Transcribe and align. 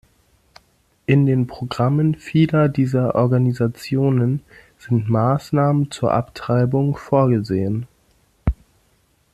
In 1.05 1.27
den 1.27 1.45
Programmen 1.45 2.15
vieler 2.15 2.69
dieser 2.69 3.13
Organisationen 3.13 4.41
sind 4.79 5.07
Maßnahmen 5.11 5.91
zur 5.91 6.11
Abtreibung 6.11 6.95
vorgesehen. 6.95 7.85